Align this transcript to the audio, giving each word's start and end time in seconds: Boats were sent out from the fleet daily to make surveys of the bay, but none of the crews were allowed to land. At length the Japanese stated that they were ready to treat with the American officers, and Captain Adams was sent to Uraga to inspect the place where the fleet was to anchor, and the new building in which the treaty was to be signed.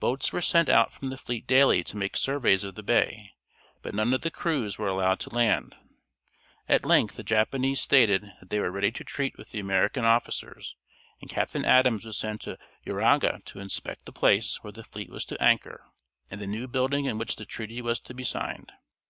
Boats 0.00 0.32
were 0.32 0.40
sent 0.40 0.70
out 0.70 0.94
from 0.94 1.10
the 1.10 1.18
fleet 1.18 1.46
daily 1.46 1.84
to 1.84 1.96
make 1.98 2.16
surveys 2.16 2.64
of 2.64 2.74
the 2.74 2.82
bay, 2.82 3.34
but 3.82 3.94
none 3.94 4.14
of 4.14 4.22
the 4.22 4.30
crews 4.30 4.78
were 4.78 4.88
allowed 4.88 5.20
to 5.20 5.28
land. 5.34 5.74
At 6.70 6.86
length 6.86 7.16
the 7.16 7.22
Japanese 7.22 7.78
stated 7.82 8.32
that 8.40 8.48
they 8.48 8.60
were 8.60 8.70
ready 8.70 8.90
to 8.90 9.04
treat 9.04 9.36
with 9.36 9.50
the 9.50 9.60
American 9.60 10.06
officers, 10.06 10.74
and 11.20 11.28
Captain 11.28 11.66
Adams 11.66 12.06
was 12.06 12.16
sent 12.16 12.40
to 12.44 12.56
Uraga 12.86 13.44
to 13.44 13.60
inspect 13.60 14.06
the 14.06 14.10
place 14.12 14.56
where 14.62 14.72
the 14.72 14.84
fleet 14.84 15.10
was 15.10 15.26
to 15.26 15.42
anchor, 15.42 15.84
and 16.30 16.40
the 16.40 16.46
new 16.46 16.66
building 16.66 17.04
in 17.04 17.18
which 17.18 17.36
the 17.36 17.44
treaty 17.44 17.82
was 17.82 18.00
to 18.00 18.14
be 18.14 18.24
signed. 18.24 18.72